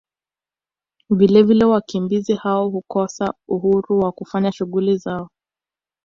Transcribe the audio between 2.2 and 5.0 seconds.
hao hukosa Uhuru wa kufanya shughuli